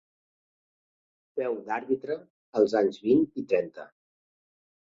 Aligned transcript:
Féu 1.39 1.59
d'àrbitre 1.67 2.17
als 2.63 2.75
anys 2.83 3.01
vint 3.07 3.23
i 3.43 3.47
trenta. 3.53 3.91